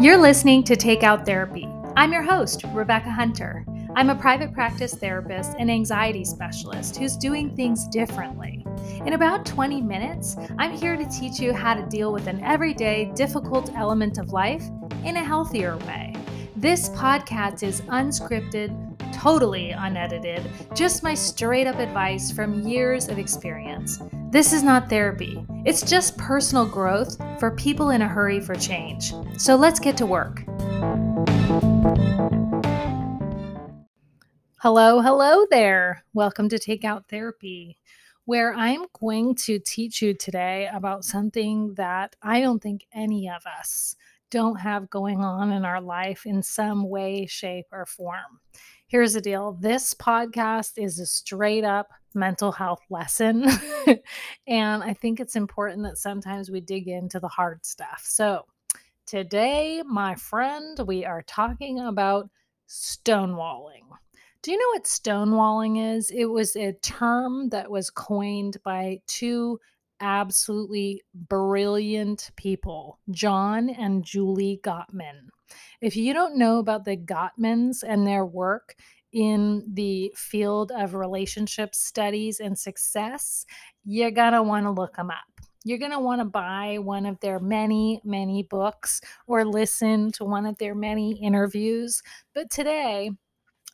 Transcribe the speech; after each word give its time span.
You're 0.00 0.16
listening 0.16 0.64
to 0.64 0.76
Takeout 0.76 1.26
Therapy. 1.26 1.68
I'm 1.94 2.10
your 2.10 2.22
host, 2.22 2.64
Rebecca 2.72 3.10
Hunter. 3.10 3.66
I'm 3.94 4.08
a 4.08 4.14
private 4.14 4.50
practice 4.54 4.94
therapist 4.94 5.52
and 5.58 5.70
anxiety 5.70 6.24
specialist 6.24 6.96
who's 6.96 7.18
doing 7.18 7.54
things 7.54 7.86
differently. 7.86 8.64
In 9.04 9.12
about 9.12 9.44
20 9.44 9.82
minutes, 9.82 10.38
I'm 10.58 10.72
here 10.72 10.96
to 10.96 11.04
teach 11.10 11.38
you 11.38 11.52
how 11.52 11.74
to 11.74 11.84
deal 11.84 12.14
with 12.14 12.28
an 12.28 12.42
everyday, 12.42 13.12
difficult 13.14 13.74
element 13.74 14.16
of 14.16 14.32
life 14.32 14.64
in 15.04 15.18
a 15.18 15.22
healthier 15.22 15.76
way. 15.86 16.14
This 16.56 16.88
podcast 16.88 17.62
is 17.62 17.82
unscripted, 17.82 18.72
totally 19.12 19.72
unedited, 19.72 20.50
just 20.74 21.02
my 21.02 21.12
straight 21.12 21.66
up 21.66 21.78
advice 21.78 22.32
from 22.32 22.66
years 22.66 23.08
of 23.08 23.18
experience. 23.18 24.00
This 24.30 24.52
is 24.52 24.62
not 24.62 24.88
therapy, 24.88 25.44
it's 25.64 25.82
just 25.82 26.16
personal 26.16 26.64
growth 26.64 27.16
for 27.40 27.50
people 27.50 27.90
in 27.90 28.00
a 28.00 28.06
hurry 28.06 28.38
for 28.38 28.54
change. 28.54 29.12
So 29.36 29.56
let's 29.56 29.80
get 29.80 29.96
to 29.96 30.06
work. 30.06 30.44
Hello, 34.60 35.00
hello 35.00 35.46
there. 35.50 36.04
Welcome 36.14 36.48
to 36.50 36.60
Take 36.60 36.84
Out 36.84 37.08
Therapy, 37.08 37.76
where 38.24 38.54
I'm 38.54 38.86
going 39.00 39.34
to 39.46 39.58
teach 39.58 40.00
you 40.00 40.14
today 40.14 40.70
about 40.72 41.04
something 41.04 41.74
that 41.74 42.14
I 42.22 42.40
don't 42.40 42.62
think 42.62 42.86
any 42.94 43.28
of 43.28 43.42
us 43.46 43.96
don't 44.30 44.60
have 44.60 44.90
going 44.90 45.24
on 45.24 45.50
in 45.50 45.64
our 45.64 45.80
life 45.80 46.24
in 46.24 46.40
some 46.40 46.88
way, 46.88 47.26
shape, 47.26 47.66
or 47.72 47.84
form. 47.84 48.38
Here's 48.90 49.12
the 49.12 49.20
deal 49.20 49.52
this 49.52 49.94
podcast 49.94 50.72
is 50.76 50.98
a 50.98 51.06
straight 51.06 51.62
up 51.62 51.90
mental 52.12 52.50
health 52.50 52.82
lesson. 52.90 53.46
and 54.48 54.82
I 54.82 54.94
think 54.94 55.20
it's 55.20 55.36
important 55.36 55.84
that 55.84 55.96
sometimes 55.96 56.50
we 56.50 56.60
dig 56.60 56.88
into 56.88 57.20
the 57.20 57.28
hard 57.28 57.64
stuff. 57.64 58.02
So, 58.02 58.46
today, 59.06 59.84
my 59.86 60.16
friend, 60.16 60.76
we 60.88 61.04
are 61.04 61.22
talking 61.22 61.78
about 61.78 62.30
stonewalling. 62.68 63.84
Do 64.42 64.50
you 64.50 64.58
know 64.58 64.70
what 64.72 64.86
stonewalling 64.86 65.96
is? 65.96 66.10
It 66.10 66.24
was 66.24 66.56
a 66.56 66.72
term 66.82 67.50
that 67.50 67.70
was 67.70 67.90
coined 67.90 68.56
by 68.64 69.02
two 69.06 69.60
absolutely 70.00 71.00
brilliant 71.14 72.32
people, 72.34 72.98
John 73.12 73.70
and 73.70 74.02
Julie 74.02 74.60
Gottman. 74.64 75.28
If 75.80 75.96
you 75.96 76.12
don't 76.12 76.38
know 76.38 76.58
about 76.58 76.84
the 76.84 76.96
Gottmans 76.96 77.82
and 77.86 78.06
their 78.06 78.24
work, 78.24 78.76
in 79.12 79.64
the 79.72 80.12
field 80.14 80.72
of 80.72 80.94
relationship 80.94 81.74
studies 81.74 82.40
and 82.40 82.58
success, 82.58 83.44
you're 83.84 84.10
going 84.10 84.32
to 84.32 84.42
want 84.42 84.66
to 84.66 84.70
look 84.70 84.96
them 84.96 85.10
up. 85.10 85.16
You're 85.64 85.78
going 85.78 85.90
to 85.90 86.00
want 86.00 86.20
to 86.20 86.24
buy 86.24 86.78
one 86.78 87.04
of 87.04 87.20
their 87.20 87.38
many, 87.38 88.00
many 88.04 88.44
books 88.44 89.00
or 89.26 89.44
listen 89.44 90.10
to 90.12 90.24
one 90.24 90.46
of 90.46 90.56
their 90.58 90.74
many 90.74 91.20
interviews. 91.20 92.02
But 92.34 92.50
today, 92.50 93.10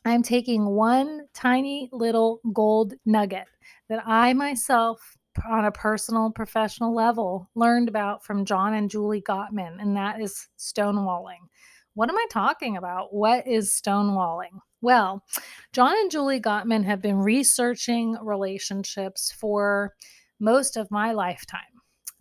I'm 0.03 0.23
taking 0.23 0.65
one 0.65 1.27
tiny 1.33 1.89
little 1.91 2.41
gold 2.53 2.93
nugget 3.05 3.47
that 3.89 4.03
I 4.05 4.33
myself, 4.33 5.17
on 5.47 5.65
a 5.65 5.71
personal, 5.71 6.31
professional 6.31 6.95
level, 6.95 7.47
learned 7.53 7.89
about 7.89 8.25
from 8.25 8.43
John 8.43 8.73
and 8.73 8.89
Julie 8.89 9.21
Gottman, 9.21 9.79
and 9.79 9.95
that 9.95 10.19
is 10.19 10.47
stonewalling. 10.57 11.37
What 11.97 12.09
am 12.09 12.15
I 12.15 12.27
talking 12.29 12.77
about? 12.77 13.11
What 13.11 13.47
is 13.47 13.71
stonewalling? 13.71 14.61
Well, 14.81 15.23
John 15.73 15.93
and 15.97 16.11
Julie 16.11 16.39
Gottman 16.39 16.83
have 16.83 17.01
been 17.01 17.17
researching 17.17 18.15
relationships 18.21 19.31
for 19.31 19.95
most 20.39 20.77
of 20.77 20.91
my 20.91 21.11
lifetime. 21.11 21.61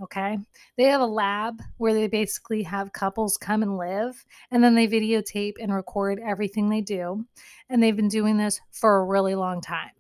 Okay. 0.03 0.39
They 0.79 0.85
have 0.85 1.03
a 1.03 1.07
lab 1.07 1.61
where 1.77 1.93
they 1.93 2.07
basically 2.07 2.63
have 2.63 2.95
couples 2.95 3.37
come 3.37 3.63
and 3.63 3.77
live, 3.77 4.25
and 4.51 4.65
then 4.65 4.75
they 4.75 4.89
videotape 4.89 5.57
and 5.61 5.75
record 5.75 6.23
everything 6.27 6.71
they 6.71 6.81
do. 6.81 7.27
And 7.69 7.83
they've 7.83 7.95
been 7.95 8.09
doing 8.09 8.39
this 8.39 8.59
for 8.73 8.97
a 8.97 9.05
really 9.05 9.35
long 9.35 9.61
time. 9.61 9.91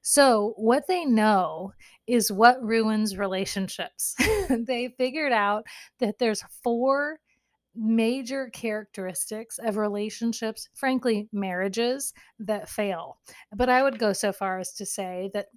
So, 0.00 0.54
what 0.58 0.86
they 0.86 1.04
know 1.04 1.72
is 2.06 2.30
what 2.30 2.62
ruins 2.62 3.16
relationships. 3.16 4.14
they 4.48 4.94
figured 4.96 5.32
out 5.32 5.64
that 5.98 6.20
there's 6.20 6.44
four 6.62 7.18
major 7.76 8.48
characteristics 8.50 9.58
of 9.58 9.76
relationships, 9.76 10.68
frankly, 10.74 11.28
marriages 11.32 12.12
that 12.38 12.68
fail. 12.68 13.18
But 13.54 13.68
I 13.68 13.82
would 13.82 13.98
go 13.98 14.12
so 14.12 14.32
far 14.32 14.58
as 14.58 14.72
to 14.74 14.86
say 14.86 15.30
that 15.34 15.48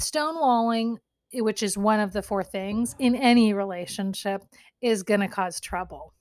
stonewalling, 0.00 0.96
which 1.34 1.62
is 1.62 1.76
one 1.76 2.00
of 2.00 2.12
the 2.12 2.22
four 2.22 2.42
things 2.44 2.94
in 2.98 3.14
any 3.14 3.52
relationship, 3.52 4.44
is 4.80 5.02
going 5.02 5.20
to 5.20 5.28
cause 5.28 5.60
trouble. 5.60 6.12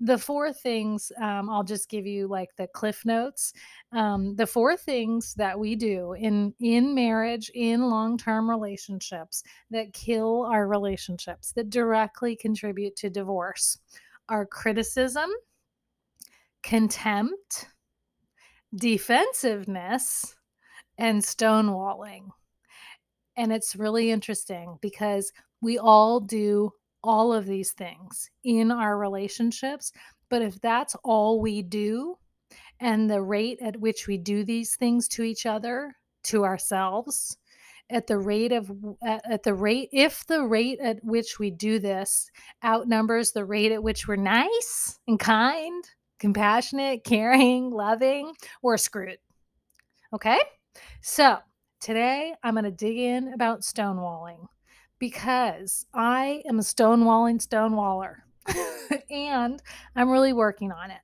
The 0.00 0.18
four 0.18 0.52
things, 0.52 1.10
um, 1.20 1.48
I'll 1.48 1.64
just 1.64 1.88
give 1.88 2.06
you 2.06 2.28
like 2.28 2.50
the 2.56 2.66
cliff 2.66 3.04
notes. 3.06 3.54
Um, 3.92 4.36
the 4.36 4.46
four 4.46 4.76
things 4.76 5.32
that 5.34 5.58
we 5.58 5.76
do 5.76 6.12
in 6.12 6.52
in 6.60 6.94
marriage, 6.94 7.50
in 7.54 7.88
long 7.88 8.18
term 8.18 8.50
relationships 8.50 9.42
that 9.70 9.94
kill 9.94 10.44
our 10.44 10.68
relationships, 10.68 11.52
that 11.52 11.70
directly 11.70 12.36
contribute 12.36 12.96
to 12.96 13.08
divorce 13.08 13.78
are 14.32 14.46
criticism, 14.46 15.30
contempt, 16.62 17.68
defensiveness, 18.74 20.34
and 20.96 21.20
stonewalling. 21.20 22.28
And 23.36 23.52
it's 23.52 23.76
really 23.76 24.10
interesting 24.10 24.78
because 24.80 25.30
we 25.60 25.78
all 25.78 26.18
do 26.18 26.70
all 27.04 27.34
of 27.34 27.44
these 27.44 27.72
things 27.72 28.30
in 28.42 28.72
our 28.72 28.96
relationships. 28.96 29.92
But 30.30 30.40
if 30.40 30.58
that's 30.62 30.96
all 31.04 31.38
we 31.38 31.60
do, 31.60 32.16
and 32.80 33.10
the 33.10 33.20
rate 33.20 33.58
at 33.60 33.78
which 33.78 34.06
we 34.06 34.16
do 34.16 34.44
these 34.44 34.76
things 34.76 35.08
to 35.08 35.22
each 35.22 35.44
other, 35.44 35.94
to 36.24 36.44
ourselves, 36.44 37.36
at 37.90 38.06
the 38.06 38.18
rate 38.18 38.52
of 38.52 38.70
at, 39.02 39.42
the 39.42 39.54
rate 39.54 39.88
if 39.92 40.26
the 40.26 40.42
rate 40.42 40.78
at 40.80 41.02
which 41.04 41.38
we 41.38 41.50
do 41.50 41.78
this 41.78 42.30
outnumbers 42.62 43.32
the 43.32 43.44
rate 43.44 43.72
at 43.72 43.82
which 43.82 44.08
we're 44.08 44.16
nice 44.16 44.98
and 45.06 45.18
kind 45.18 45.84
compassionate 46.18 47.04
caring 47.04 47.70
loving 47.70 48.32
we're 48.62 48.76
screwed. 48.76 49.18
Okay? 50.12 50.40
So 51.00 51.38
today 51.80 52.32
i'm 52.42 52.54
going 52.54 52.64
to 52.64 52.70
dig 52.70 52.96
in 52.96 53.32
about 53.32 53.62
stonewalling 53.62 54.46
because 55.00 55.84
i 55.92 56.40
am 56.48 56.60
a 56.60 56.62
stonewalling 56.62 57.44
stonewaller 57.44 58.18
and 59.10 59.60
i'm 59.96 60.08
really 60.08 60.32
working 60.32 60.70
on 60.70 60.90
it. 60.90 61.00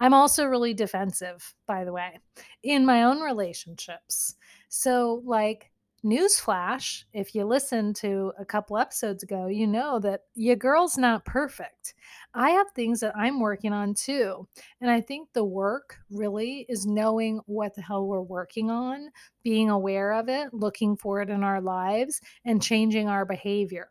I'm 0.00 0.14
also 0.14 0.44
really 0.44 0.74
defensive, 0.74 1.54
by 1.66 1.84
the 1.84 1.92
way, 1.92 2.18
in 2.62 2.84
my 2.86 3.04
own 3.04 3.20
relationships. 3.20 4.36
So, 4.68 5.22
like, 5.24 5.70
newsflash 6.04 7.04
if 7.12 7.34
you 7.34 7.44
listen 7.44 7.94
to 7.94 8.30
a 8.38 8.44
couple 8.44 8.76
episodes 8.76 9.22
ago 9.22 9.46
you 9.46 9.66
know 9.66 9.98
that 9.98 10.20
your 10.34 10.54
girl's 10.56 10.98
not 10.98 11.24
perfect. 11.24 11.94
I 12.34 12.50
have 12.50 12.66
things 12.70 13.00
that 13.00 13.16
i'm 13.16 13.40
working 13.40 13.72
on 13.72 13.94
too 13.94 14.46
and 14.80 14.90
i 14.90 15.00
think 15.00 15.28
the 15.32 15.44
work 15.44 15.96
really 16.10 16.66
is 16.68 16.84
knowing 16.84 17.40
what 17.46 17.74
the 17.74 17.82
hell 17.82 18.06
we're 18.06 18.20
working 18.20 18.70
on 18.70 19.10
being 19.42 19.70
aware 19.70 20.12
of 20.12 20.28
it 20.28 20.52
looking 20.52 20.96
for 20.96 21.22
it 21.22 21.30
in 21.30 21.42
our 21.42 21.60
lives 21.60 22.20
and 22.44 22.62
changing 22.62 23.08
our 23.08 23.24
behavior. 23.24 23.88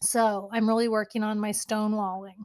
So 0.00 0.48
i'm 0.52 0.68
really 0.68 0.88
working 0.88 1.22
on 1.22 1.40
my 1.40 1.50
stonewalling. 1.50 2.36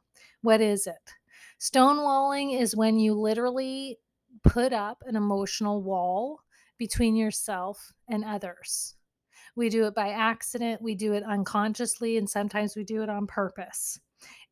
What 0.41 0.61
is 0.61 0.87
it? 0.87 1.13
Stonewalling 1.59 2.59
is 2.59 2.75
when 2.75 2.99
you 2.99 3.13
literally 3.13 3.97
put 4.43 4.73
up 4.73 5.03
an 5.05 5.15
emotional 5.15 5.81
wall 5.81 6.39
between 6.77 7.15
yourself 7.15 7.93
and 8.09 8.23
others. 8.23 8.95
We 9.55 9.69
do 9.69 9.85
it 9.85 9.95
by 9.95 10.09
accident, 10.09 10.81
we 10.81 10.95
do 10.95 11.13
it 11.13 11.23
unconsciously, 11.23 12.17
and 12.17 12.29
sometimes 12.29 12.75
we 12.75 12.83
do 12.83 13.01
it 13.01 13.09
on 13.09 13.27
purpose. 13.27 13.99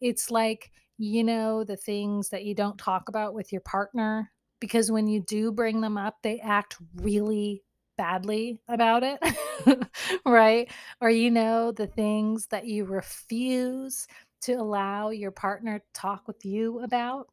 It's 0.01 0.31
like, 0.31 0.71
you 0.97 1.23
know, 1.23 1.63
the 1.63 1.77
things 1.77 2.29
that 2.29 2.45
you 2.45 2.55
don't 2.55 2.77
talk 2.77 3.09
about 3.09 3.33
with 3.33 3.51
your 3.51 3.61
partner, 3.61 4.31
because 4.59 4.91
when 4.91 5.07
you 5.07 5.21
do 5.21 5.51
bring 5.51 5.81
them 5.81 5.97
up, 5.97 6.17
they 6.23 6.39
act 6.39 6.77
really 6.95 7.63
badly 7.97 8.59
about 8.67 9.03
it, 9.03 9.19
right? 10.25 10.71
Or, 11.01 11.09
you 11.09 11.31
know, 11.31 11.71
the 11.71 11.87
things 11.87 12.47
that 12.47 12.65
you 12.65 12.85
refuse 12.85 14.07
to 14.41 14.53
allow 14.53 15.09
your 15.09 15.31
partner 15.31 15.79
to 15.79 15.85
talk 15.93 16.27
with 16.27 16.45
you 16.45 16.81
about. 16.81 17.27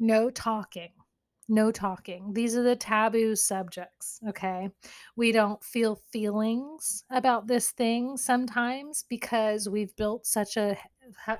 No 0.00 0.28
talking 0.28 0.90
no 1.48 1.70
talking. 1.70 2.32
These 2.32 2.56
are 2.56 2.62
the 2.62 2.76
taboo 2.76 3.36
subjects, 3.36 4.20
okay? 4.28 4.70
We 5.16 5.32
don't 5.32 5.62
feel 5.62 6.00
feelings 6.10 7.04
about 7.10 7.46
this 7.46 7.70
thing 7.72 8.16
sometimes 8.16 9.04
because 9.08 9.68
we've 9.68 9.94
built 9.96 10.26
such 10.26 10.56
a 10.56 10.76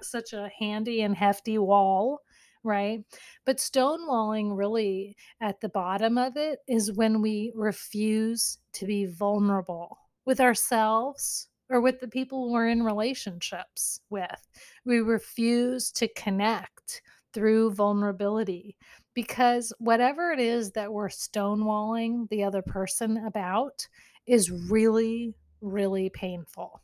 such 0.03 0.33
a 0.33 0.51
handy 0.59 1.03
and 1.03 1.17
hefty 1.17 1.59
wall, 1.59 2.21
right? 2.63 3.01
But 3.47 3.59
stonewalling 3.59 4.57
really 4.57 5.17
at 5.41 5.61
the 5.61 5.69
bottom 5.69 6.19
of 6.19 6.37
it 6.37 6.59
is 6.69 6.93
when 6.93 7.23
we 7.23 7.53
refuse 7.55 8.59
to 8.75 8.87
be 8.87 9.07
vulnerable 9.07 9.99
with 10.27 10.41
ourselves 10.41 11.49
or 11.71 11.81
with 11.81 12.01
the 12.01 12.09
people 12.09 12.53
we're 12.53 12.69
in 12.69 12.83
relationships 12.83 14.01
with. 14.11 14.49
We 14.85 14.99
refuse 14.99 15.91
to 15.93 16.09
connect 16.09 17.03
through 17.33 17.73
vulnerability 17.73 18.77
because 19.15 19.73
whatever 19.79 20.33
it 20.33 20.41
is 20.41 20.73
that 20.73 20.93
we're 20.93 21.09
stonewalling 21.09 22.29
the 22.29 22.45
other 22.45 22.63
person 22.63 23.25
about 23.27 23.87
is 24.27 24.51
really, 24.51 25.35
really 25.61 26.11
painful. 26.11 26.81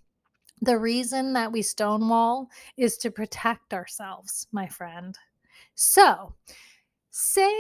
The 0.63 0.79
reason 0.79 1.33
that 1.33 1.53
we 1.53 1.63
stonewall 1.63 2.49
is 2.77 2.97
to 2.99 3.11
protect 3.11 3.73
ourselves, 3.73 4.47
my 4.53 4.69
friend. 4.69 5.17
So, 5.75 6.35
say 7.11 7.51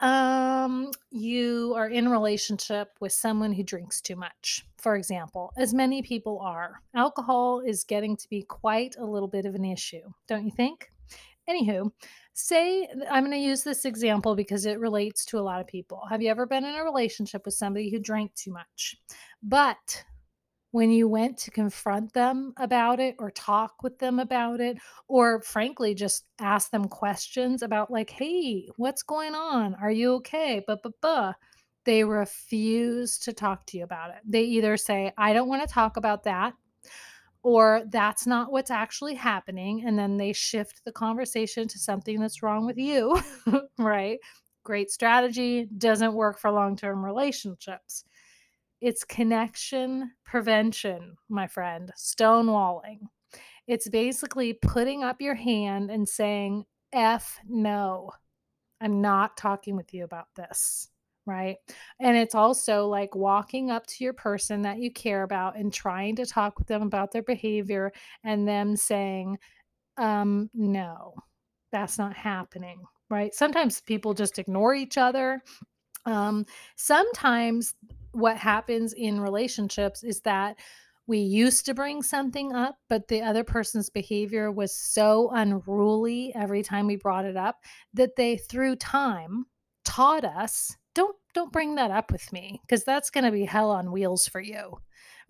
um, 0.00 0.90
you 1.10 1.72
are 1.76 1.88
in 1.88 2.08
relationship 2.08 2.90
with 3.00 3.12
someone 3.12 3.52
who 3.52 3.62
drinks 3.62 4.00
too 4.00 4.16
much, 4.16 4.66
for 4.76 4.94
example, 4.94 5.52
as 5.56 5.72
many 5.72 6.02
people 6.02 6.38
are. 6.40 6.82
Alcohol 6.94 7.60
is 7.60 7.82
getting 7.84 8.16
to 8.16 8.28
be 8.28 8.42
quite 8.42 8.94
a 8.98 9.04
little 9.04 9.28
bit 9.28 9.46
of 9.46 9.54
an 9.54 9.64
issue, 9.64 10.12
don't 10.28 10.44
you 10.44 10.52
think? 10.52 10.90
Anywho, 11.48 11.90
say 12.32 12.88
I'm 13.10 13.24
going 13.24 13.36
to 13.36 13.38
use 13.38 13.62
this 13.62 13.84
example 13.84 14.34
because 14.34 14.66
it 14.66 14.78
relates 14.78 15.24
to 15.26 15.38
a 15.38 15.40
lot 15.40 15.60
of 15.60 15.66
people. 15.66 16.02
Have 16.08 16.22
you 16.22 16.30
ever 16.30 16.46
been 16.46 16.64
in 16.64 16.74
a 16.74 16.84
relationship 16.84 17.42
with 17.44 17.54
somebody 17.54 17.90
who 17.90 17.98
drank 17.98 18.34
too 18.34 18.52
much? 18.52 18.96
But 19.42 20.04
when 20.72 20.90
you 20.90 21.08
went 21.08 21.36
to 21.36 21.50
confront 21.50 22.12
them 22.12 22.52
about 22.56 23.00
it 23.00 23.16
or 23.18 23.30
talk 23.30 23.82
with 23.82 23.98
them 23.98 24.18
about 24.18 24.60
it 24.60 24.78
or 25.08 25.42
frankly 25.42 25.94
just 25.94 26.26
ask 26.38 26.70
them 26.70 26.86
questions 26.86 27.62
about 27.62 27.90
like 27.90 28.10
hey 28.10 28.68
what's 28.76 29.02
going 29.02 29.34
on 29.34 29.74
are 29.80 29.90
you 29.90 30.14
okay 30.14 30.62
but 30.66 30.80
but 30.82 30.92
but 31.00 31.34
they 31.84 32.04
refuse 32.04 33.18
to 33.18 33.32
talk 33.32 33.66
to 33.66 33.78
you 33.78 33.84
about 33.84 34.10
it 34.10 34.18
they 34.24 34.42
either 34.42 34.76
say 34.76 35.12
i 35.18 35.32
don't 35.32 35.48
want 35.48 35.66
to 35.66 35.72
talk 35.74 35.96
about 35.96 36.24
that 36.24 36.52
or 37.42 37.82
that's 37.90 38.26
not 38.26 38.52
what's 38.52 38.70
actually 38.70 39.14
happening 39.14 39.84
and 39.86 39.98
then 39.98 40.16
they 40.16 40.32
shift 40.32 40.82
the 40.84 40.92
conversation 40.92 41.66
to 41.66 41.78
something 41.78 42.20
that's 42.20 42.42
wrong 42.42 42.66
with 42.66 42.76
you 42.76 43.18
right 43.78 44.18
great 44.62 44.90
strategy 44.90 45.66
doesn't 45.78 46.12
work 46.14 46.38
for 46.38 46.50
long-term 46.50 47.04
relationships 47.04 48.04
it's 48.80 49.04
connection 49.04 50.12
prevention, 50.24 51.16
my 51.28 51.46
friend, 51.46 51.92
stonewalling. 51.98 53.00
It's 53.66 53.88
basically 53.88 54.54
putting 54.54 55.04
up 55.04 55.20
your 55.20 55.34
hand 55.34 55.90
and 55.90 56.08
saying, 56.08 56.64
F 56.92 57.38
no, 57.46 58.10
I'm 58.80 59.00
not 59.00 59.36
talking 59.36 59.76
with 59.76 59.92
you 59.92 60.04
about 60.04 60.28
this. 60.34 60.89
Right. 61.26 61.56
And 62.00 62.16
it's 62.16 62.34
also 62.34 62.86
like 62.86 63.14
walking 63.14 63.70
up 63.70 63.86
to 63.86 64.04
your 64.04 64.14
person 64.14 64.62
that 64.62 64.78
you 64.78 64.90
care 64.92 65.22
about 65.22 65.56
and 65.56 65.72
trying 65.72 66.16
to 66.16 66.26
talk 66.26 66.58
with 66.58 66.66
them 66.66 66.82
about 66.82 67.12
their 67.12 67.22
behavior 67.22 67.92
and 68.24 68.48
them 68.48 68.74
saying, 68.74 69.38
um, 69.96 70.50
no, 70.54 71.14
that's 71.70 71.98
not 71.98 72.16
happening. 72.16 72.82
Right. 73.10 73.34
Sometimes 73.34 73.80
people 73.80 74.14
just 74.14 74.38
ignore 74.38 74.74
each 74.74 74.96
other. 74.98 75.42
Um, 76.06 76.46
sometimes 76.76 77.74
what 78.12 78.36
happens 78.36 78.92
in 78.94 79.20
relationships 79.20 80.02
is 80.02 80.20
that 80.22 80.58
we 81.06 81.18
used 81.18 81.66
to 81.66 81.74
bring 81.74 82.02
something 82.02 82.52
up, 82.54 82.76
but 82.88 83.08
the 83.08 83.20
other 83.20 83.44
person's 83.44 83.90
behavior 83.90 84.50
was 84.50 84.74
so 84.74 85.30
unruly 85.32 86.32
every 86.34 86.62
time 86.62 86.86
we 86.86 86.96
brought 86.96 87.24
it 87.24 87.36
up 87.36 87.56
that 87.94 88.16
they, 88.16 88.36
through 88.36 88.76
time, 88.76 89.44
taught 89.84 90.24
us 90.24 90.76
don't 90.94 91.16
don't 91.34 91.52
bring 91.52 91.76
that 91.76 91.90
up 91.90 92.10
with 92.10 92.32
me 92.32 92.60
because 92.62 92.84
that's 92.84 93.10
going 93.10 93.24
to 93.24 93.30
be 93.30 93.44
hell 93.44 93.70
on 93.70 93.92
wheels 93.92 94.26
for 94.26 94.40
you 94.40 94.78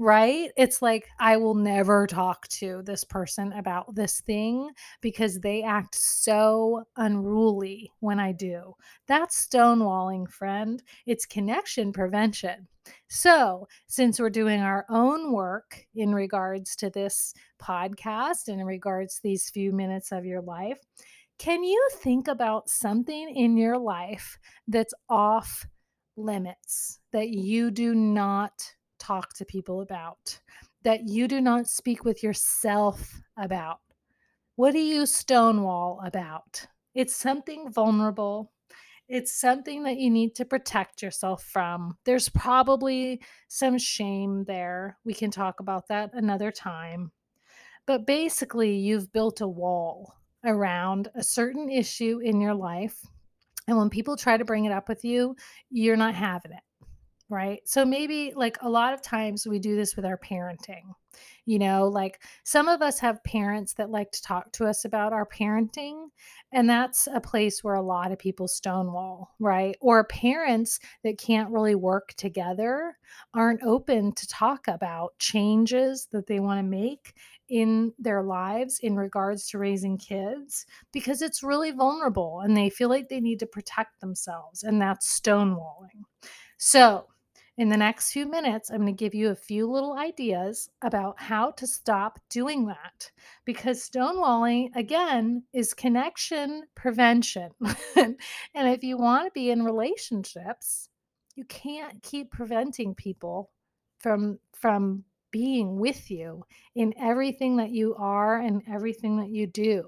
right? 0.01 0.51
It's 0.57 0.81
like, 0.81 1.07
I 1.21 1.37
will 1.37 1.55
never 1.55 2.07
talk 2.07 2.49
to 2.49 2.81
this 2.87 3.05
person 3.05 3.53
about 3.53 3.95
this 3.95 4.23
thing 4.23 4.71
because 5.03 5.39
they 5.39 5.63
act 5.63 5.95
so 5.95 6.85
unruly 6.97 7.93
when 8.01 8.19
I 8.19 8.33
do. 8.33 8.75
That's 9.07 9.47
stonewalling, 9.47 10.27
friend. 10.31 10.83
It's 11.05 11.27
connection 11.27 11.93
prevention. 11.93 12.67
So, 13.09 13.69
since 13.89 14.19
we're 14.19 14.31
doing 14.31 14.61
our 14.63 14.87
own 14.89 15.33
work 15.33 15.85
in 15.95 16.15
regards 16.15 16.75
to 16.77 16.89
this 16.89 17.35
podcast 17.61 18.49
and 18.49 18.59
in 18.59 18.67
regards 18.67 19.17
to 19.17 19.23
these 19.23 19.51
few 19.51 19.71
minutes 19.71 20.13
of 20.13 20.25
your 20.25 20.41
life, 20.41 20.79
can 21.41 21.65
you 21.65 21.89
think 21.95 22.29
about 22.29 22.69
something 22.69 23.35
in 23.35 23.57
your 23.57 23.79
life 23.79 24.39
that's 24.69 24.93
off 25.09 25.67
limits 26.19 27.01
that 27.13 27.31
you 27.31 27.71
do 27.71 27.95
not 27.95 28.53
talk 28.99 29.33
to 29.33 29.47
people 29.47 29.81
about, 29.81 30.39
that 30.83 31.09
you 31.09 31.27
do 31.27 31.41
not 31.41 31.67
speak 31.67 32.05
with 32.05 32.23
yourself 32.23 33.23
about? 33.39 33.79
What 34.57 34.73
do 34.73 34.81
you 34.81 35.07
stonewall 35.07 36.03
about? 36.05 36.67
It's 36.95 37.17
something 37.17 37.73
vulnerable. 37.73 38.53
It's 39.09 39.41
something 39.41 39.85
that 39.85 39.97
you 39.97 40.11
need 40.11 40.35
to 40.35 40.45
protect 40.45 41.01
yourself 41.01 41.45
from. 41.45 41.97
There's 42.05 42.29
probably 42.29 43.23
some 43.49 43.79
shame 43.79 44.45
there. 44.45 44.99
We 45.07 45.15
can 45.15 45.31
talk 45.31 45.61
about 45.61 45.89
that 45.89 46.11
another 46.13 46.53
time. 46.53 47.13
But 47.87 48.07
basically, 48.07 48.77
you've 48.77 49.11
built 49.11 49.41
a 49.41 49.49
wall 49.49 50.20
around 50.45 51.09
a 51.15 51.23
certain 51.23 51.71
issue 51.71 52.21
in 52.23 52.41
your 52.41 52.55
life. 52.55 53.01
And 53.69 53.77
when 53.77 53.91
people 53.91 54.17
try 54.17 54.37
to 54.37 54.45
bring 54.45 54.65
it 54.65 54.73
up 54.73 54.89
with 54.89 55.05
you, 55.05 55.37
you're 55.71 55.97
not 55.97 56.15
having 56.15 56.53
it 56.53 56.63
right? 57.31 57.61
So 57.65 57.85
maybe 57.85 58.33
like 58.35 58.59
a 58.61 58.69
lot 58.69 58.93
of 58.93 59.01
times 59.01 59.47
we 59.47 59.61
do 59.61 59.77
this 59.77 59.97
with 59.97 60.05
our 60.05 60.19
parenting. 60.19 60.83
You 61.47 61.59
know, 61.59 61.89
like 61.89 62.23
some 62.45 62.69
of 62.69 62.83
us 62.83 62.99
have 62.99 63.23
parents 63.25 63.73
that 63.75 63.91
like 63.91 64.11
to 64.13 64.23
talk 64.23 64.53
to 64.53 64.67
us 64.67 64.85
about 64.85 65.13
our 65.13 65.27
parenting, 65.27 66.09
and 66.53 66.69
that's 66.69 67.09
a 67.13 67.21
place 67.21 67.65
where 67.65 67.75
a 67.75 67.83
lot 67.83 68.13
of 68.13 68.19
people 68.19 68.47
stonewall, 68.47 69.35
right? 69.39 69.77
Or 69.81 70.05
parents 70.05 70.79
that 71.03 71.19
can't 71.19 71.51
really 71.51 71.75
work 71.75 72.15
together 72.17 72.97
aren't 73.35 73.63
open 73.63 74.13
to 74.13 74.29
talk 74.29 74.69
about 74.69 75.19
changes 75.19 76.09
that 76.13 76.27
they 76.27 76.41
want 76.41 76.59
to 76.59 76.63
make 76.65 77.15
in 77.51 77.93
their 77.99 78.23
lives 78.23 78.79
in 78.79 78.97
regards 78.97 79.49
to 79.49 79.59
raising 79.59 79.99
kids 79.99 80.65
because 80.93 81.21
it's 81.21 81.43
really 81.43 81.73
vulnerable 81.73 82.41
and 82.41 82.57
they 82.57 82.71
feel 82.71 82.89
like 82.89 83.09
they 83.09 83.21
need 83.21 83.41
to 83.41 83.47
protect 83.47 84.01
themselves, 84.01 84.63
and 84.63 84.81
that's 84.81 85.21
stonewalling. 85.21 86.03
So, 86.57 87.07
in 87.59 87.69
the 87.69 87.77
next 87.77 88.13
few 88.13 88.25
minutes, 88.25 88.71
I'm 88.71 88.79
going 88.79 88.87
to 88.87 88.93
give 88.93 89.15
you 89.15 89.31
a 89.31 89.35
few 89.35 89.71
little 89.71 89.99
ideas 89.99 90.71
about 90.81 91.21
how 91.21 91.51
to 91.53 91.67
stop 91.67 92.19
doing 92.31 92.67
that 92.69 93.11
because 93.45 93.87
stonewalling, 93.87 94.71
again, 94.77 95.43
is 95.53 95.75
connection 95.75 96.63
prevention. 96.75 97.51
and 97.97 98.17
if 98.55 98.83
you 98.83 98.97
want 98.97 99.27
to 99.27 99.31
be 99.33 99.51
in 99.51 99.63
relationships, 99.63 100.89
you 101.35 101.45
can't 101.45 102.03
keep 102.03 102.31
preventing 102.31 102.95
people 102.95 103.51
from 103.99 104.39
from 104.55 105.05
being 105.31 105.79
with 105.79 106.11
you 106.11 106.45
in 106.75 106.95
everything 106.99 107.57
that 107.57 107.71
you 107.71 107.95
are 107.97 108.39
and 108.39 108.63
everything 108.69 109.19
that 109.19 109.31
you 109.31 109.47
do. 109.47 109.85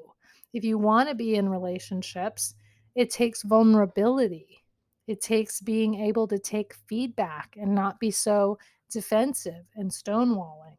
If 0.52 0.64
you 0.64 0.78
want 0.78 1.08
to 1.08 1.14
be 1.14 1.34
in 1.34 1.48
relationships, 1.48 2.54
it 2.94 3.10
takes 3.10 3.42
vulnerability 3.42 4.62
it 5.06 5.20
takes 5.20 5.60
being 5.60 5.94
able 5.94 6.28
to 6.28 6.38
take 6.38 6.74
feedback 6.86 7.56
and 7.60 7.74
not 7.74 7.98
be 7.98 8.10
so 8.10 8.58
defensive 8.90 9.64
and 9.74 9.90
stonewalling. 9.90 10.76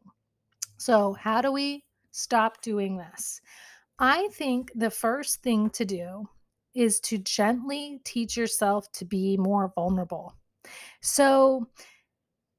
So, 0.78 1.12
how 1.12 1.40
do 1.40 1.52
we 1.52 1.84
stop 2.10 2.62
doing 2.62 2.96
this? 2.96 3.40
I 3.98 4.28
think 4.32 4.72
the 4.74 4.90
first 4.90 5.42
thing 5.42 5.70
to 5.70 5.84
do 5.84 6.28
is 6.74 7.00
to 7.00 7.18
gently 7.18 8.00
teach 8.04 8.36
yourself 8.36 8.90
to 8.92 9.04
be 9.04 9.36
more 9.36 9.72
vulnerable. 9.74 10.34
So, 11.00 11.68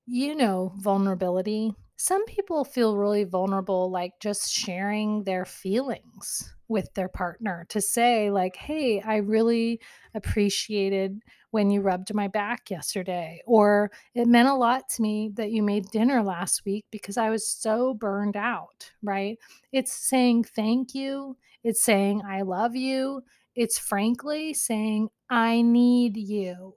you 0.06 0.36
know, 0.36 0.72
vulnerability. 0.78 1.74
Some 1.98 2.26
people 2.26 2.66
feel 2.66 2.98
really 2.98 3.24
vulnerable, 3.24 3.90
like 3.90 4.14
just 4.20 4.52
sharing 4.52 5.24
their 5.24 5.46
feelings 5.46 6.54
with 6.68 6.94
their 6.94 7.08
partner 7.08 7.66
to 7.70 7.80
say, 7.80 8.30
like, 8.32 8.56
hey, 8.58 9.02
I 9.02 9.18
really 9.18 9.80
appreciated 10.14 11.22
when 11.52 11.70
you 11.70 11.80
rubbed 11.80 12.14
my 12.14 12.28
back 12.28 12.70
yesterday. 12.70 13.42
Or 13.46 13.92
it 14.14 14.28
meant 14.28 14.50
a 14.50 14.54
lot 14.54 14.90
to 14.90 15.02
me 15.02 15.32
that 15.36 15.52
you 15.52 15.64
made 15.64 15.90
dinner 15.90 16.22
last 16.22 16.66
week 16.66 16.86
because 16.92 17.18
I 17.18 17.30
was 17.30 17.48
so 17.48 17.94
burned 17.94 18.36
out, 18.36 18.92
right? 19.02 19.38
It's 19.72 19.94
saying 19.94 20.46
thank 20.46 20.94
you. 20.96 21.38
It's 21.64 21.82
saying 21.82 22.24
I 22.28 22.42
love 22.42 22.76
you. 22.76 23.24
It's 23.56 23.80
frankly 23.80 24.54
saying 24.54 25.10
I 25.30 25.62
need 25.62 26.18
you, 26.18 26.76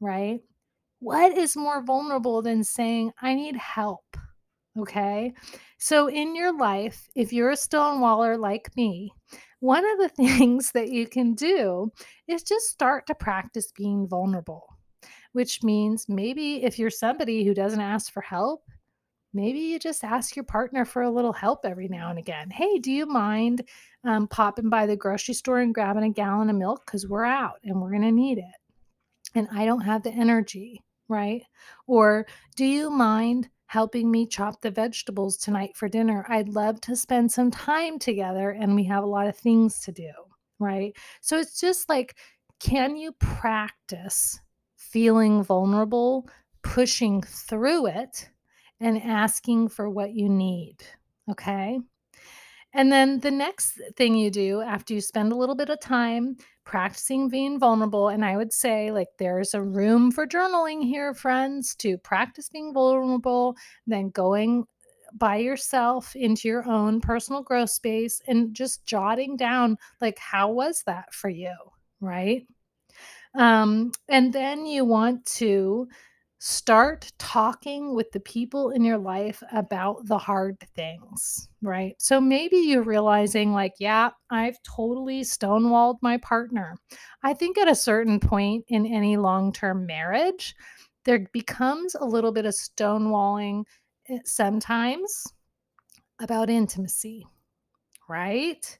right? 0.00 0.40
What 0.98 1.38
is 1.38 1.56
more 1.56 1.80
vulnerable 1.80 2.42
than 2.42 2.64
saying 2.64 3.12
I 3.22 3.34
need 3.34 3.54
help? 3.54 4.16
Okay. 4.80 5.32
So, 5.78 6.08
in 6.08 6.36
your 6.36 6.56
life, 6.56 7.08
if 7.14 7.32
you're 7.32 7.50
a 7.50 7.56
stonewaller 7.56 8.38
like 8.38 8.74
me, 8.76 9.12
one 9.60 9.84
of 9.84 9.98
the 9.98 10.08
things 10.16 10.72
that 10.72 10.90
you 10.90 11.06
can 11.06 11.34
do 11.34 11.92
is 12.26 12.42
just 12.42 12.68
start 12.68 13.06
to 13.06 13.14
practice 13.14 13.72
being 13.72 14.06
vulnerable, 14.06 14.76
which 15.32 15.62
means 15.62 16.08
maybe 16.08 16.62
if 16.62 16.78
you're 16.78 16.90
somebody 16.90 17.44
who 17.44 17.54
doesn't 17.54 17.80
ask 17.80 18.12
for 18.12 18.20
help, 18.20 18.62
maybe 19.32 19.58
you 19.58 19.78
just 19.78 20.04
ask 20.04 20.36
your 20.36 20.44
partner 20.44 20.84
for 20.84 21.02
a 21.02 21.10
little 21.10 21.32
help 21.32 21.64
every 21.64 21.88
now 21.88 22.10
and 22.10 22.18
again. 22.18 22.50
Hey, 22.50 22.78
do 22.78 22.92
you 22.92 23.06
mind 23.06 23.62
um, 24.04 24.28
popping 24.28 24.68
by 24.68 24.86
the 24.86 24.96
grocery 24.96 25.34
store 25.34 25.58
and 25.58 25.74
grabbing 25.74 26.04
a 26.04 26.10
gallon 26.10 26.50
of 26.50 26.56
milk? 26.56 26.84
Because 26.86 27.06
we're 27.06 27.24
out 27.24 27.58
and 27.64 27.80
we're 27.80 27.90
going 27.90 28.02
to 28.02 28.12
need 28.12 28.38
it. 28.38 28.44
And 29.34 29.48
I 29.52 29.66
don't 29.66 29.82
have 29.82 30.02
the 30.02 30.10
energy, 30.10 30.82
right? 31.08 31.42
Or 31.86 32.26
do 32.56 32.64
you 32.64 32.90
mind 32.90 33.48
helping 33.68 34.10
me 34.10 34.26
chop 34.26 34.60
the 34.60 34.70
vegetables 34.70 35.36
tonight 35.36 35.76
for 35.76 35.88
dinner? 35.88 36.26
I'd 36.28 36.48
love 36.48 36.80
to 36.82 36.96
spend 36.96 37.30
some 37.32 37.50
time 37.50 37.98
together 37.98 38.50
and 38.50 38.74
we 38.74 38.84
have 38.84 39.04
a 39.04 39.06
lot 39.06 39.28
of 39.28 39.36
things 39.36 39.80
to 39.82 39.92
do, 39.92 40.10
right? 40.58 40.94
So 41.20 41.38
it's 41.38 41.60
just 41.60 41.88
like, 41.88 42.16
can 42.60 42.96
you 42.96 43.12
practice 43.12 44.40
feeling 44.76 45.42
vulnerable, 45.44 46.28
pushing 46.62 47.22
through 47.22 47.86
it? 47.86 48.28
and 48.80 49.02
asking 49.02 49.68
for 49.68 49.88
what 49.90 50.14
you 50.14 50.28
need. 50.28 50.76
Okay. 51.30 51.80
And 52.74 52.92
then 52.92 53.20
the 53.20 53.30
next 53.30 53.80
thing 53.96 54.14
you 54.14 54.30
do 54.30 54.60
after 54.60 54.94
you 54.94 55.00
spend 55.00 55.32
a 55.32 55.36
little 55.36 55.54
bit 55.54 55.70
of 55.70 55.80
time 55.80 56.36
practicing 56.64 57.28
being 57.30 57.58
vulnerable, 57.58 58.08
and 58.08 58.24
I 58.24 58.36
would 58.36 58.52
say, 58.52 58.92
like, 58.92 59.08
there's 59.18 59.54
a 59.54 59.62
room 59.62 60.12
for 60.12 60.26
journaling 60.26 60.84
here, 60.84 61.14
friends, 61.14 61.74
to 61.76 61.96
practice 61.98 62.50
being 62.50 62.74
vulnerable, 62.74 63.56
then 63.86 64.10
going 64.10 64.64
by 65.14 65.36
yourself 65.36 66.14
into 66.14 66.46
your 66.46 66.68
own 66.68 67.00
personal 67.00 67.42
growth 67.42 67.70
space 67.70 68.20
and 68.28 68.54
just 68.54 68.84
jotting 68.84 69.36
down, 69.36 69.78
like, 70.02 70.18
how 70.18 70.50
was 70.50 70.82
that 70.84 71.14
for 71.14 71.30
you? 71.30 71.54
Right. 72.00 72.46
Um, 73.34 73.92
and 74.08 74.32
then 74.32 74.66
you 74.66 74.84
want 74.84 75.24
to 75.36 75.88
start 76.40 77.12
talking 77.18 77.94
with 77.94 78.12
the 78.12 78.20
people 78.20 78.70
in 78.70 78.84
your 78.84 78.98
life 78.98 79.42
about 79.52 80.06
the 80.06 80.18
hard 80.18 80.58
things, 80.76 81.48
right? 81.62 81.94
So 81.98 82.20
maybe 82.20 82.56
you're 82.58 82.82
realizing, 82.82 83.52
like, 83.52 83.74
yeah, 83.80 84.10
I've 84.30 84.62
totally 84.62 85.22
stonewalled 85.22 85.98
my 86.00 86.18
partner. 86.18 86.76
I 87.22 87.34
think 87.34 87.58
at 87.58 87.68
a 87.68 87.74
certain 87.74 88.20
point 88.20 88.64
in 88.68 88.86
any 88.86 89.16
long 89.16 89.52
term 89.52 89.86
marriage, 89.86 90.54
there 91.04 91.26
becomes 91.32 91.94
a 91.96 92.04
little 92.04 92.32
bit 92.32 92.46
of 92.46 92.54
stonewalling 92.54 93.64
eh, 94.08 94.18
sometimes 94.24 95.26
about 96.20 96.50
intimacy, 96.50 97.26
right? 98.08 98.78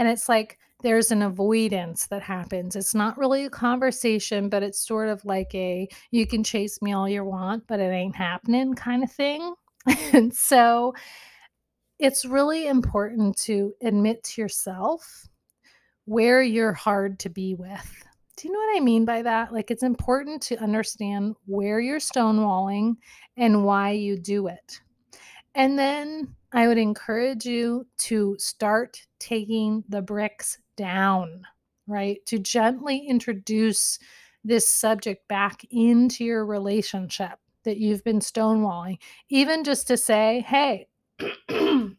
And 0.00 0.08
it's 0.08 0.30
like, 0.30 0.58
there's 0.82 1.10
an 1.10 1.20
avoidance 1.20 2.06
that 2.06 2.22
happens. 2.22 2.74
It's 2.74 2.94
not 2.94 3.18
really 3.18 3.44
a 3.44 3.50
conversation, 3.50 4.48
but 4.48 4.62
it's 4.62 4.80
sort 4.80 5.10
of 5.10 5.22
like 5.26 5.54
a 5.54 5.86
you 6.10 6.26
can 6.26 6.42
chase 6.42 6.80
me 6.80 6.94
all 6.94 7.06
you 7.06 7.22
want, 7.22 7.66
but 7.66 7.80
it 7.80 7.92
ain't 7.92 8.16
happening 8.16 8.72
kind 8.72 9.04
of 9.04 9.12
thing. 9.12 9.54
and 10.14 10.34
so 10.34 10.94
it's 11.98 12.24
really 12.24 12.66
important 12.66 13.36
to 13.40 13.74
admit 13.82 14.24
to 14.24 14.40
yourself 14.40 15.28
where 16.06 16.42
you're 16.42 16.72
hard 16.72 17.18
to 17.18 17.28
be 17.28 17.54
with. 17.54 18.04
Do 18.38 18.48
you 18.48 18.54
know 18.54 18.58
what 18.58 18.78
I 18.78 18.80
mean 18.80 19.04
by 19.04 19.20
that? 19.20 19.52
Like, 19.52 19.70
it's 19.70 19.82
important 19.82 20.40
to 20.44 20.62
understand 20.62 21.36
where 21.44 21.78
you're 21.78 21.98
stonewalling 21.98 22.94
and 23.36 23.66
why 23.66 23.90
you 23.90 24.16
do 24.16 24.46
it. 24.46 24.80
And 25.54 25.78
then 25.78 26.34
I 26.52 26.66
would 26.66 26.78
encourage 26.78 27.46
you 27.46 27.86
to 27.98 28.36
start 28.38 29.06
taking 29.18 29.84
the 29.88 30.02
bricks 30.02 30.58
down, 30.76 31.42
right? 31.86 32.18
To 32.26 32.38
gently 32.38 33.06
introduce 33.06 33.98
this 34.42 34.72
subject 34.72 35.28
back 35.28 35.64
into 35.70 36.24
your 36.24 36.44
relationship 36.44 37.38
that 37.64 37.76
you've 37.76 38.02
been 38.04 38.20
stonewalling, 38.20 38.98
even 39.28 39.64
just 39.64 39.86
to 39.88 39.96
say, 39.96 40.44
hey, 40.48 40.88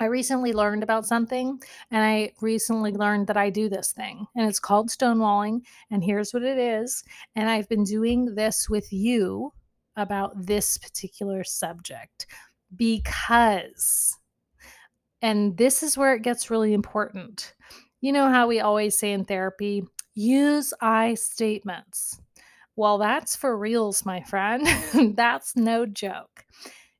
I 0.00 0.06
recently 0.06 0.52
learned 0.52 0.82
about 0.82 1.06
something 1.06 1.62
and 1.90 2.04
I 2.04 2.32
recently 2.40 2.92
learned 2.92 3.28
that 3.28 3.36
I 3.36 3.48
do 3.48 3.68
this 3.68 3.92
thing 3.92 4.26
and 4.34 4.48
it's 4.48 4.58
called 4.58 4.90
stonewalling 4.90 5.60
and 5.90 6.02
here's 6.02 6.34
what 6.34 6.42
it 6.42 6.58
is 6.58 7.04
and 7.36 7.48
I've 7.48 7.68
been 7.68 7.84
doing 7.84 8.34
this 8.34 8.68
with 8.68 8.92
you 8.92 9.52
about 9.96 10.46
this 10.46 10.78
particular 10.78 11.44
subject 11.44 12.26
because 12.76 14.16
and 15.22 15.56
this 15.56 15.82
is 15.82 15.96
where 15.96 16.14
it 16.14 16.22
gets 16.22 16.50
really 16.50 16.74
important 16.74 17.54
you 18.04 18.12
know 18.12 18.28
how 18.28 18.46
we 18.46 18.60
always 18.60 18.98
say 18.98 19.14
in 19.14 19.24
therapy, 19.24 19.82
use 20.12 20.74
I 20.82 21.14
statements. 21.14 22.20
Well, 22.76 22.98
that's 22.98 23.34
for 23.34 23.56
reals, 23.56 24.04
my 24.04 24.22
friend. 24.24 24.68
that's 25.16 25.56
no 25.56 25.86
joke. 25.86 26.44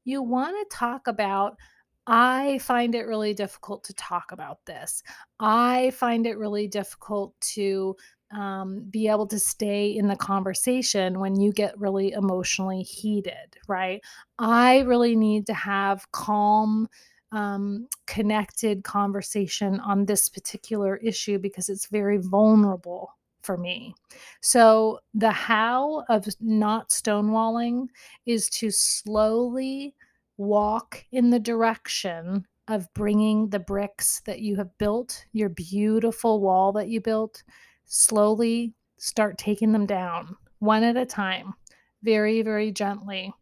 You 0.05 0.23
want 0.23 0.57
to 0.57 0.75
talk 0.75 1.07
about 1.07 1.59
I 2.07 2.57
find 2.63 2.95
it 2.95 3.07
really 3.07 3.35
difficult 3.35 3.85
to 3.85 3.93
talk 3.93 4.33
about 4.33 4.65
this. 4.65 5.03
I 5.39 5.91
find 5.91 6.27
it 6.27 6.39
really 6.39 6.69
difficult 6.69 7.39
to 7.53 7.97
um, 8.33 8.85
be 8.91 9.09
able 9.09 9.27
to 9.29 9.39
stay 9.39 9.87
in 9.87 10.09
the 10.09 10.17
conversation 10.17 11.21
when 11.21 11.41
you 11.41 11.53
get 11.53 11.79
really 11.79 12.13
emotionally 12.13 12.83
heated, 12.83 13.57
right? 13.69 14.01
I 14.39 14.81
really 14.81 15.17
need 15.17 15.47
to 15.47 15.55
have 15.55 16.11
calm 16.13 16.89
um, 17.33 17.89
connected 18.07 18.85
conversation 18.85 19.81
on 19.81 20.07
this 20.07 20.29
particular 20.29 20.97
issue 20.97 21.39
because 21.39 21.69
it's 21.69 21.87
very 21.87 22.19
vulnerable 22.19 23.11
for 23.43 23.57
me. 23.57 23.95
So, 24.41 25.01
the 25.13 25.31
how 25.31 26.05
of 26.09 26.27
not 26.41 26.91
stonewalling 26.91 27.89
is 28.25 28.49
to 28.51 28.71
slowly 28.71 29.95
walk 30.37 31.05
in 31.13 31.31
the 31.31 31.39
direction 31.39 32.47
of 32.69 32.93
bringing 32.95 33.51
the 33.51 33.59
bricks 33.59 34.23
that 34.25 34.41
you 34.41 34.57
have 34.57 34.77
built, 34.79 35.27
your 35.33 35.51
beautiful 35.51 36.41
wall 36.41 36.73
that 36.73 36.89
you 36.89 37.01
built, 37.01 37.43
slowly 37.87 38.75
start 38.99 39.39
taking 39.39 39.73
them 39.73 39.87
down 39.87 40.37
one 40.59 40.83
at 40.83 40.97
a 40.97 41.07
time, 41.07 41.55
very, 42.03 42.43
very 42.43 42.73
gently. 42.73 43.33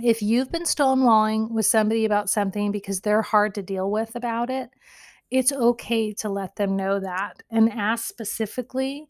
If 0.00 0.22
you've 0.22 0.50
been 0.50 0.64
stonewalling 0.64 1.50
with 1.50 1.66
somebody 1.66 2.04
about 2.04 2.30
something 2.30 2.72
because 2.72 3.00
they're 3.00 3.22
hard 3.22 3.54
to 3.54 3.62
deal 3.62 3.90
with 3.90 4.16
about 4.16 4.50
it, 4.50 4.70
it's 5.30 5.52
okay 5.52 6.12
to 6.14 6.28
let 6.28 6.56
them 6.56 6.76
know 6.76 7.00
that 7.00 7.42
and 7.50 7.70
ask 7.70 8.06
specifically 8.06 9.08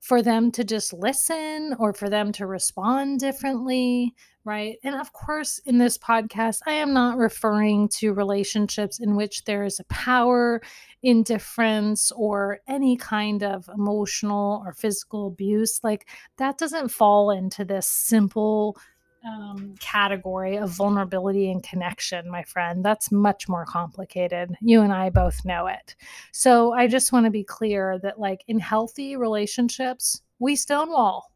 for 0.00 0.22
them 0.22 0.52
to 0.52 0.64
just 0.64 0.92
listen 0.92 1.74
or 1.78 1.92
for 1.92 2.08
them 2.08 2.32
to 2.32 2.46
respond 2.46 3.20
differently, 3.20 4.14
right? 4.46 4.78
And 4.84 4.94
of 4.94 5.12
course, 5.12 5.58
in 5.66 5.76
this 5.76 5.98
podcast, 5.98 6.60
I 6.66 6.72
am 6.72 6.94
not 6.94 7.18
referring 7.18 7.88
to 7.96 8.14
relationships 8.14 9.00
in 9.00 9.16
which 9.16 9.44
there 9.44 9.64
is 9.64 9.80
a 9.80 9.84
power 9.84 10.62
indifference 11.02 12.12
or 12.12 12.60
any 12.68 12.96
kind 12.96 13.42
of 13.42 13.68
emotional 13.74 14.62
or 14.64 14.72
physical 14.72 15.26
abuse. 15.26 15.80
Like 15.82 16.08
that 16.38 16.58
doesn't 16.58 16.88
fall 16.88 17.30
into 17.30 17.64
this 17.64 17.88
simple 17.88 18.78
um, 19.26 19.74
category 19.80 20.56
of 20.56 20.70
vulnerability 20.70 21.50
and 21.50 21.62
connection, 21.62 22.30
my 22.30 22.44
friend. 22.44 22.84
That's 22.84 23.10
much 23.10 23.48
more 23.48 23.64
complicated. 23.64 24.56
You 24.60 24.82
and 24.82 24.92
I 24.92 25.10
both 25.10 25.44
know 25.44 25.66
it. 25.66 25.96
So 26.32 26.72
I 26.72 26.86
just 26.86 27.12
want 27.12 27.24
to 27.24 27.30
be 27.30 27.42
clear 27.42 27.98
that, 28.04 28.20
like, 28.20 28.44
in 28.46 28.60
healthy 28.60 29.16
relationships, 29.16 30.22
we 30.38 30.54
stonewall. 30.54 31.32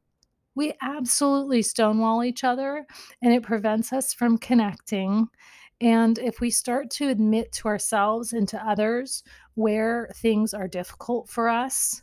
We 0.55 0.75
absolutely 0.83 1.63
stonewall 1.63 2.25
each 2.25 2.45
other, 2.45 2.87
and 3.23 3.33
it 3.33 3.43
prevents 3.43 3.93
us 3.93 4.13
from 4.13 4.39
connecting. 4.39 5.29
And 5.81 6.19
if 6.19 6.41
we 6.41 6.51
start 6.51 6.91
to 6.91 7.09
admit 7.09 7.53
to 7.53 7.69
ourselves 7.69 8.33
and 8.33 8.47
to 8.49 8.69
others 8.69 9.23
where 9.55 10.11
things 10.17 10.53
are 10.53 10.69
difficult 10.69 11.29
for 11.29 11.49
us, 11.49 12.03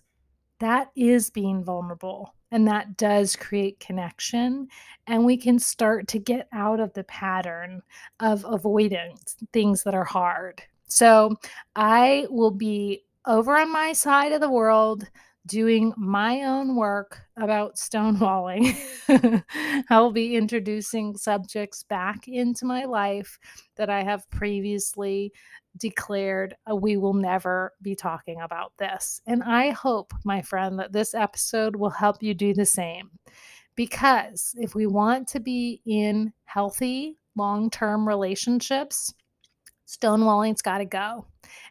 that 0.59 0.89
is 0.95 1.29
being 1.29 1.63
vulnerable 1.63 2.33
and 2.51 2.67
that 2.67 2.97
does 2.97 3.35
create 3.35 3.79
connection 3.79 4.67
and 5.05 5.25
we 5.25 5.37
can 5.37 5.59
start 5.59 6.07
to 6.07 6.19
get 6.19 6.47
out 6.53 6.79
of 6.79 6.93
the 6.93 7.03
pattern 7.03 7.81
of 8.19 8.45
avoiding 8.45 9.17
things 9.53 9.83
that 9.83 9.93
are 9.93 10.03
hard 10.03 10.61
so 10.87 11.35
i 11.75 12.25
will 12.29 12.51
be 12.51 13.03
over 13.25 13.57
on 13.57 13.71
my 13.71 13.91
side 13.93 14.31
of 14.31 14.41
the 14.41 14.49
world 14.49 15.09
doing 15.47 15.93
my 15.97 16.43
own 16.43 16.75
work 16.75 17.21
about 17.37 17.77
stonewalling. 17.77 18.75
I 19.89 19.99
will 19.99 20.11
be 20.11 20.35
introducing 20.35 21.15
subjects 21.15 21.83
back 21.83 22.27
into 22.27 22.65
my 22.65 22.85
life 22.85 23.39
that 23.77 23.89
I 23.89 24.03
have 24.03 24.29
previously 24.29 25.31
declared 25.77 26.55
uh, 26.69 26.75
we 26.75 26.97
will 26.97 27.13
never 27.13 27.73
be 27.81 27.95
talking 27.95 28.41
about 28.41 28.73
this. 28.77 29.21
And 29.25 29.41
I 29.43 29.71
hope, 29.71 30.13
my 30.25 30.41
friend, 30.41 30.79
that 30.79 30.91
this 30.91 31.13
episode 31.13 31.75
will 31.75 31.89
help 31.89 32.21
you 32.21 32.33
do 32.33 32.53
the 32.53 32.65
same. 32.65 33.11
Because 33.75 34.53
if 34.57 34.75
we 34.75 34.87
want 34.87 35.27
to 35.29 35.39
be 35.39 35.81
in 35.85 36.33
healthy, 36.45 37.17
long 37.35 37.69
term 37.69 38.07
relationships, 38.07 39.13
stonewalling's 39.87 40.61
got 40.61 40.79
to 40.79 40.85
go. 40.85 41.25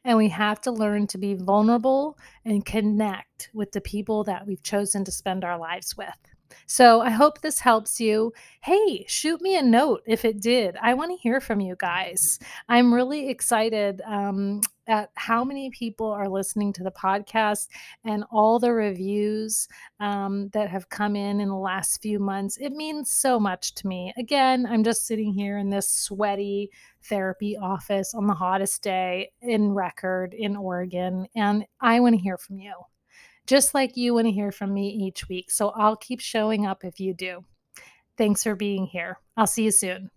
And 0.04 0.16
we 0.16 0.28
have 0.30 0.60
to 0.62 0.70
learn 0.70 1.06
to 1.08 1.18
be 1.18 1.34
vulnerable 1.34 2.18
and 2.44 2.64
connect 2.64 3.50
with 3.52 3.72
the 3.72 3.80
people 3.80 4.24
that 4.24 4.46
we've 4.46 4.62
chosen 4.62 5.04
to 5.04 5.12
spend 5.12 5.44
our 5.44 5.58
lives 5.58 5.96
with. 5.96 6.35
So 6.66 7.00
I 7.00 7.10
hope 7.10 7.40
this 7.40 7.60
helps 7.60 8.00
you. 8.00 8.32
Hey, 8.62 9.04
shoot 9.08 9.40
me 9.40 9.56
a 9.56 9.62
note 9.62 10.02
if 10.06 10.24
it 10.24 10.40
did. 10.40 10.76
I 10.82 10.94
want 10.94 11.10
to 11.12 11.16
hear 11.16 11.40
from 11.40 11.60
you 11.60 11.76
guys. 11.78 12.38
I'm 12.68 12.92
really 12.92 13.28
excited 13.28 14.02
um, 14.06 14.60
at 14.88 15.10
how 15.14 15.44
many 15.44 15.70
people 15.70 16.10
are 16.10 16.28
listening 16.28 16.72
to 16.74 16.84
the 16.84 16.90
podcast 16.90 17.68
and 18.04 18.24
all 18.30 18.58
the 18.58 18.72
reviews 18.72 19.68
um, 20.00 20.48
that 20.52 20.68
have 20.68 20.88
come 20.88 21.16
in 21.16 21.40
in 21.40 21.48
the 21.48 21.54
last 21.54 22.02
few 22.02 22.18
months. 22.18 22.56
It 22.58 22.72
means 22.72 23.10
so 23.10 23.38
much 23.38 23.74
to 23.76 23.86
me. 23.86 24.12
Again, 24.18 24.66
I'm 24.68 24.84
just 24.84 25.06
sitting 25.06 25.32
here 25.32 25.58
in 25.58 25.70
this 25.70 25.88
sweaty 25.88 26.70
therapy 27.04 27.56
office 27.56 28.14
on 28.14 28.26
the 28.26 28.34
hottest 28.34 28.82
day 28.82 29.30
in 29.40 29.72
record 29.72 30.34
in 30.34 30.56
Oregon, 30.56 31.26
and 31.34 31.64
I 31.80 32.00
want 32.00 32.14
to 32.14 32.20
hear 32.20 32.38
from 32.38 32.58
you 32.58 32.72
just 33.46 33.74
like 33.74 33.96
you 33.96 34.14
want 34.14 34.26
to 34.26 34.32
hear 34.32 34.52
from 34.52 34.74
me 34.74 34.88
each 34.88 35.28
week. 35.28 35.50
So 35.50 35.70
I'll 35.70 35.96
keep 35.96 36.20
showing 36.20 36.66
up 36.66 36.84
if 36.84 37.00
you 37.00 37.14
do. 37.14 37.44
Thanks 38.18 38.42
for 38.42 38.54
being 38.54 38.86
here. 38.86 39.18
I'll 39.36 39.46
see 39.46 39.64
you 39.64 39.70
soon. 39.70 40.10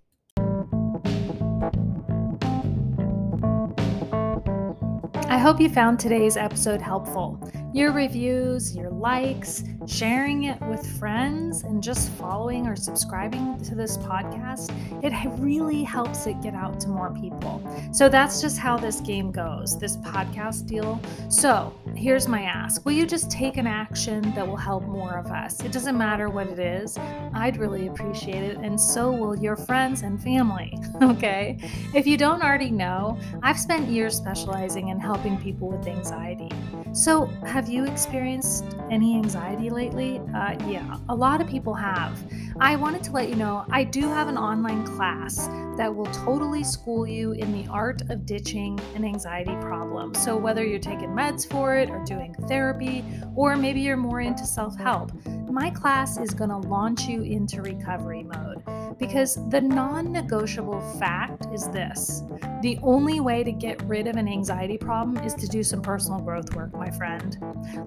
I 5.30 5.38
hope 5.38 5.62
you 5.62 5.70
found 5.70 6.00
today's 6.00 6.38
episode 6.38 6.82
helpful. 6.82 7.40
Your 7.72 7.92
reviews, 7.92 8.76
your 8.76 8.90
likes, 8.90 9.64
sharing 9.86 10.46
it 10.46 10.60
with 10.62 10.86
friends, 10.98 11.62
and 11.62 11.84
just 11.84 12.10
following 12.14 12.66
or 12.66 12.76
subscribing 12.76 13.62
to 13.64 13.76
this 13.76 13.96
podcast, 13.98 14.72
it 15.04 15.14
really 15.40 15.84
helps 15.84 16.26
it 16.26 16.42
get 16.42 16.56
out 16.56 16.80
to 16.80 16.88
more 16.90 17.14
people. 17.14 17.62
So 17.94 18.10
that's 18.10 18.42
just 18.42 18.58
how 18.58 18.76
this 18.76 19.02
game 19.02 19.32
goes, 19.32 19.78
this 19.78 19.98
podcast 19.98 20.66
deal. 20.66 21.00
So 21.30 21.76
here's 22.00 22.30
my 22.30 22.44
ask 22.44 22.86
Will 22.86 22.94
you 22.94 23.06
just 23.06 23.30
take 23.30 23.58
an 23.58 23.68
action 23.68 24.22
that 24.34 24.48
will 24.48 24.56
help 24.56 24.84
more 24.84 25.18
of 25.18 25.28
us? 25.28 25.62
It 25.64 25.72
doesn't 25.72 25.98
matter 25.98 26.30
what 26.30 26.48
it 26.48 26.60
is, 26.60 26.98
I'd 27.34 27.58
really 27.58 27.88
appreciate 27.88 28.42
it, 28.42 28.58
and 28.58 28.80
so 28.80 29.12
will 29.12 29.38
your 29.38 29.56
friends 29.56 30.02
and 30.02 30.22
family. 30.22 30.78
Okay? 31.10 31.58
If 31.94 32.06
you 32.06 32.18
don't 32.18 32.42
already 32.44 32.70
know, 32.70 33.18
I've 33.42 33.60
spent 33.60 33.90
years 33.90 34.16
specializing 34.16 34.90
in 34.90 35.00
helping 35.00 35.38
people 35.38 35.70
with 35.70 35.88
anxiety. 35.88 36.50
So, 36.94 37.26
have 37.46 37.70
you 37.70 37.86
experienced 37.86 38.66
any 38.92 39.16
anxiety 39.16 39.70
lately? 39.70 40.20
Uh, 40.36 40.56
yeah, 40.68 40.98
a 41.10 41.16
lot 41.16 41.42
of 41.42 41.48
people 41.48 41.74
have. 41.74 42.22
I 42.60 42.76
wanted 42.76 43.04
to 43.04 43.12
let 43.12 43.30
you 43.30 43.36
know 43.36 43.66
I 43.70 43.84
do 43.84 44.02
have 44.02 44.28
an 44.28 44.38
online 44.38 44.86
class 44.86 45.48
that 45.78 45.94
will 45.94 46.08
totally 46.08 46.64
school 46.64 47.08
you 47.08 47.32
in 47.32 47.54
the 47.54 47.70
art 47.72 48.02
of 48.10 48.26
ditching 48.26 48.80
an 48.96 49.06
anxiety 49.06 49.56
problem. 49.62 50.14
So, 50.14 50.36
whether 50.36 50.66
you're 50.66 50.80
taking 50.80 51.10
meds 51.10 51.50
for 51.50 51.76
or 51.90 52.04
doing 52.06 52.34
therapy, 52.48 53.04
or 53.36 53.56
maybe 53.56 53.82
you're 53.82 53.98
more 53.98 54.22
into 54.22 54.46
self 54.46 54.78
help, 54.78 55.12
my 55.50 55.70
class 55.70 56.18
is 56.18 56.32
going 56.32 56.50
to 56.50 56.58
launch 56.58 57.06
you 57.06 57.24
into 57.24 57.62
recovery 57.62 58.24
mode 58.24 58.64
because 59.00 59.36
the 59.50 59.62
non 59.62 60.12
negotiable 60.12 60.82
fact 61.00 61.48
is 61.54 61.70
this 61.70 62.24
the 62.62 62.78
only 62.84 63.22
way 63.22 63.42
to 63.42 63.54
get 63.54 63.82
rid 63.84 64.06
of 64.08 64.18
an 64.18 64.28
anxiety 64.28 64.78
problem 64.78 65.24
is 65.24 65.34
to 65.36 65.48
do 65.48 65.64
some 65.64 65.82
personal 65.82 66.20
growth 66.20 66.54
work, 66.56 66.74
my 66.74 66.92
friend. 66.92 67.38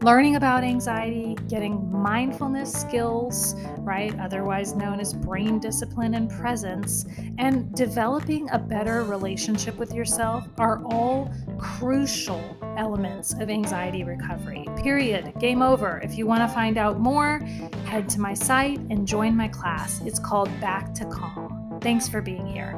Learning 0.02 0.36
about 0.36 0.64
anxiety, 0.64 1.36
getting 1.46 1.92
mindfulness 1.92 2.72
skills, 2.72 3.54
right, 3.80 4.18
otherwise 4.18 4.74
known 4.74 4.98
as 4.98 5.12
brain 5.12 5.58
discipline 5.58 6.14
and 6.14 6.30
presence, 6.30 7.04
and 7.36 7.74
developing 7.74 8.48
a 8.50 8.58
better 8.58 9.04
relationship 9.04 9.76
with 9.76 9.92
yourself 9.92 10.48
are 10.56 10.82
all 10.86 11.30
crucial 11.58 12.56
elements 12.78 13.34
of 13.34 13.50
anxiety 13.50 14.04
recovery. 14.04 14.66
Period. 14.82 15.34
Game 15.38 15.60
over. 15.60 16.00
If 16.02 16.16
you 16.16 16.26
want 16.26 16.48
to 16.48 16.48
find 16.48 16.78
out 16.78 16.98
more, 16.98 17.42
head 17.84 18.08
to 18.10 18.20
my 18.20 18.34
site 18.34 18.78
and 18.90 19.06
join 19.06 19.36
my 19.36 19.48
class. 19.48 20.00
It's 20.02 20.18
called 20.18 20.48
Back 20.60 20.94
to 20.94 21.04
Calm. 21.06 21.78
Thanks 21.80 22.08
for 22.08 22.20
being 22.20 22.46
here. 22.46 22.72